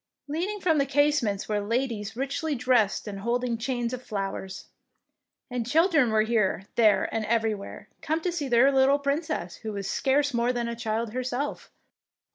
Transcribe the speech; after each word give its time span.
Leaning 0.27 0.59
from 0.59 0.79
the 0.79 0.85
casements 0.87 1.47
were 1.47 1.59
ladies 1.59 2.15
richly 2.15 2.55
dressed 2.55 3.07
and 3.07 3.19
holding 3.19 3.55
chains 3.55 3.93
of 3.93 4.01
flowers; 4.01 4.65
and 5.51 5.67
children 5.69 6.09
were 6.09 6.23
here, 6.23 6.65
there, 6.73 7.07
and 7.13 7.23
everywhere, 7.27 7.87
come 8.01 8.19
to 8.19 8.31
see 8.31 8.47
their 8.47 8.71
little 8.71 8.97
Princess, 8.97 9.57
who 9.57 9.71
was 9.71 9.87
scarce 9.87 10.33
more 10.33 10.51
than 10.51 10.67
a 10.67 10.75
child 10.75 11.13
herself. 11.13 11.69